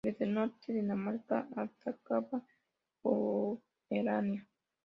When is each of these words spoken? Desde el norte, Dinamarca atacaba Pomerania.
Desde 0.03 0.25
el 0.25 0.33
norte, 0.33 0.73
Dinamarca 0.73 1.47
atacaba 1.55 2.43
Pomerania. 3.03 4.47